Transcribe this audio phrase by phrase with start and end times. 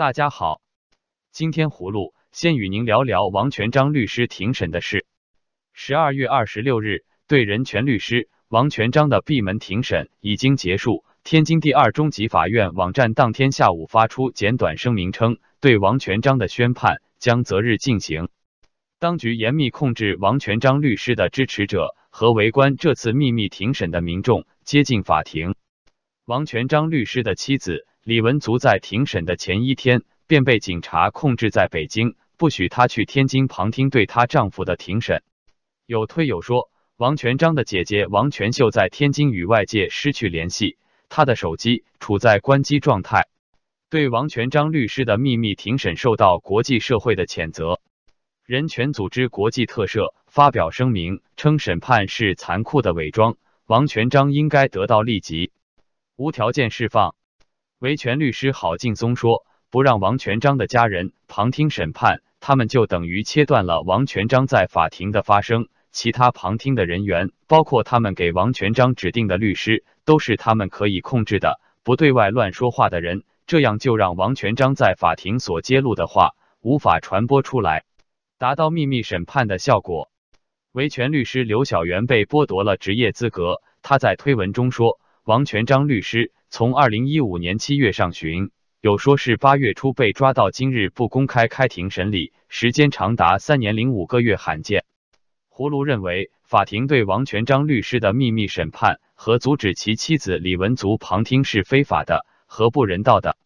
[0.00, 0.62] 大家好，
[1.30, 5.04] 今天葫芦先与您聊聊王全章律师庭审的事。
[5.74, 11.04] 十二月二十六日，对人权律师王全章的闭门庭审已经结束。
[11.22, 18.30] 天津第二中级法院网站当天下午发出简短声明称，对王全章的宣判将择日进行。
[18.98, 25.56] 当局严密控制王全章律师的支持者和围观这次秘密庭审的民众接近法庭。
[26.24, 35.22] 王全章律师的妻子李文足在庭审的前一天便被警察控制在北京，不许她去天津旁听对她丈夫的庭审。
[35.84, 40.78] 有推有说，王全章的姐姐王全秀在天津与外界失去联系。
[41.10, 43.26] 他的手机处在关机状态，
[43.90, 47.80] 对王全章律师的秘密庭审受到国际社会的谴责。
[48.46, 55.50] 人权组织国际特赦发表声明称，审判是残酷的伪装，王全章应该得到立即
[56.14, 57.16] 无条件释放。
[57.80, 65.68] 维权律师郝劲松说：“不让王全章的家人旁听审判，他们就等于切断了王全章在法庭的发声。
[65.90, 77.84] 其他旁听的人员，包括他们给王全章指定的律师。”都是他们可以控制的，不对外乱说话的人，这样就让王全章在法庭所揭露的话无法传播出来，
[78.38, 80.10] 达到秘密审判的效果。
[80.72, 94.84] 维权律师刘小元被剥夺了职业资格，他在推文中说，王全章律师从二零一五年七月上旬，有说是八月初被抓到今日不公开开庭审理，时间长达三年零五个月，罕见。
[95.48, 99.00] 葫芦认为，法庭对王全章律师的秘密审判。
[99.14, 103.36] 和阻止其妻子李文足旁听是非法的和不人道的。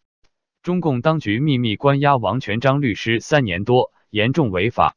[0.63, 4.97] 中共当局秘密关押王全章律师三年多，严重违法。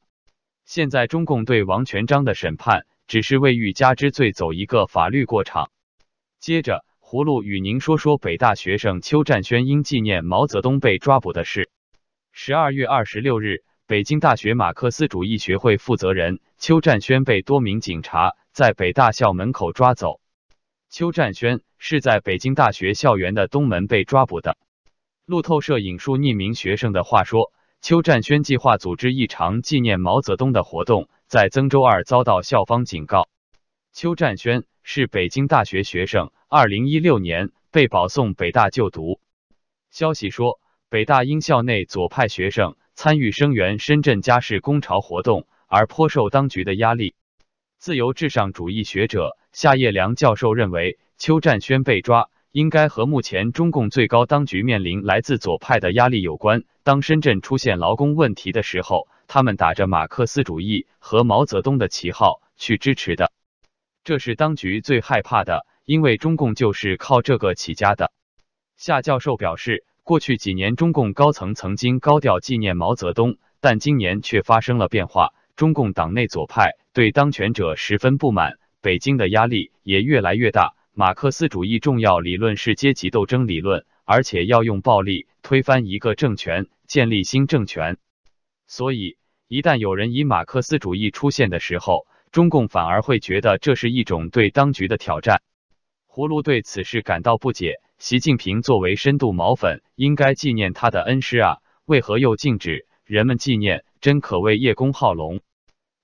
[0.66, 5.72] 现在中共对王全章的审判只是为欲加之罪走一个法律过场。
[6.40, 11.70] 接着，葫芦与您说说北大学生邱占轩因纪念毛泽东被抓捕的事。
[12.34, 20.20] 十二月二十六日，北京大学马克思主义学会负责人邱占轩被多名警察在北大校门口抓走。
[20.90, 24.58] 邱占轩是在北京大学校园的东门被抓捕的。
[25.26, 33.30] 路透社引述匿名学生的话说，邱占轩计划组织一场纪念毛泽东的活动，在曾周二遭到校方警告。
[33.94, 39.20] 邱占轩是北京大学学生，二零一六年被保送北大就读。
[39.92, 47.16] 消息说，北大因校内左派学生参与声援深圳家事工潮活动而颇受当局的压力。
[47.80, 56.64] 自由至上主义学者夏叶良教授认为，邱占轩被抓应该和目前中共最高当局面临来自左派的压力有关。
[56.84, 63.34] 当深圳出现劳工问题的时候，他们打着马克思主义和毛泽东的旗号去支持的，
[64.06, 68.12] 这是当局最害怕的，因为中共就是靠这个起家的。
[68.76, 75.34] 夏教授表示，过去几年中共高层曾经高调纪念毛泽东，但今年却发生了变化。
[75.56, 80.76] 中共党内左派对当权者十分不满，北京的压力也越来越大。
[80.92, 87.96] 马克思主义重要理论是阶级斗争理论，而且要用暴力推翻一个政权，建立新政权。
[88.68, 89.16] 所以，
[89.48, 95.42] 一旦有人以马克思主义出现的时候，中共反而会觉得这是一种对当局的挑战。
[96.18, 97.80] 葫芦对此事感到不解。
[98.00, 103.84] 习近平作为深度毛粉，应该纪念他的恩师啊，为何又禁止人们纪念？
[104.02, 105.42] 真可谓叶公好龙。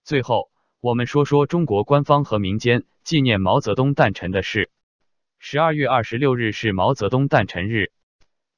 [0.04, 0.52] 最后，
[0.82, 4.70] 我们说说中国官方和民间纪念毛泽东诞辰的事。
[5.40, 7.92] 十二月二十六日是毛泽东诞辰日，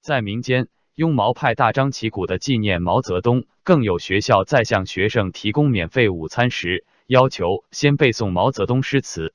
[0.01, 9.33] 在民间，拥毛派大张旗鼓的纪念毛泽东，更有学校在向学生提供免费午餐时，要求先背诵毛泽东诗词。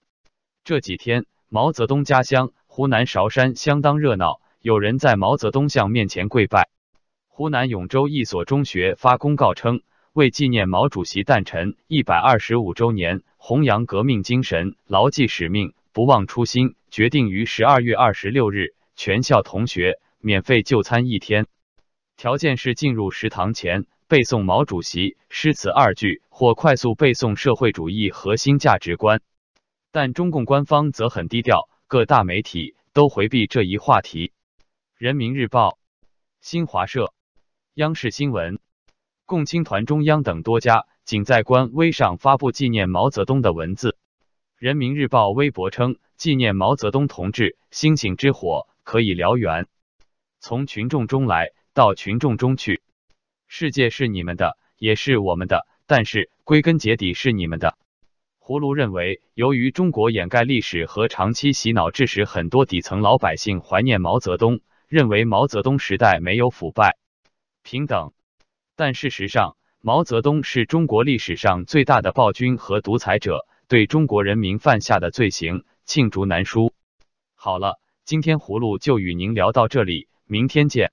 [0.64, 6.69] 这几天，毛泽东家乡湖南韶山相当热闹，有人在毛泽东像面前跪拜。
[7.27, 9.83] 湖南永州一所中学发公告称。
[10.12, 21.49] 为纪念毛主席诞辰一百二十五周年，弘扬革命精神，牢记使命，不忘初心，决定于十二月二十六日全校同学免费就餐一天，
[22.17, 29.20] 条件是进入食堂前背诵毛主席诗词二句，或快速背诵社会主义核心价值观。
[29.92, 34.32] 但中共官方则很低调，各大媒体都回避这一话题。
[34.96, 35.78] 人民日报、
[36.40, 37.12] 新华社、
[37.75, 38.58] 央视新闻。
[39.26, 43.96] 共青团中央等多家仅在官微上发布纪念毛泽东的文字。
[44.56, 49.66] 人民日报微博称：“纪念毛泽东同志，星星之火可以燎原，
[50.40, 52.82] 从群众中来到群众中去。
[53.46, 57.78] 世界是你们的，也是我们的，但是归根结底是你们的。”
[58.50, 64.58] 葫芦认为，由于中国掩盖历史和长期洗脑，致使很多底层老百姓怀念毛泽东，
[64.88, 66.99] 认为毛泽东时代没有腐败。
[67.62, 68.12] 平等。
[68.75, 76.73] 但事实上，毛泽东是中国历史上最大的暴君和独裁者，对中国人民犯下的罪行罄竹难书。
[77.37, 80.91] 好了，今天葫芦就与您聊到这里，明天见。